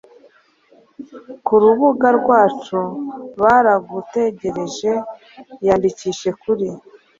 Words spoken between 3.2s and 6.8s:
baragutegereje Iyandikishe kuri